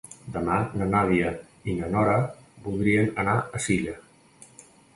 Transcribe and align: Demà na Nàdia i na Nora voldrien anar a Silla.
Demà 0.35 0.53
na 0.81 0.87
Nàdia 0.93 1.33
i 1.67 1.75
na 1.81 1.91
Nora 1.97 2.17
voldrien 2.65 3.15
anar 3.25 3.39
a 3.61 3.65
Silla. 3.69 3.97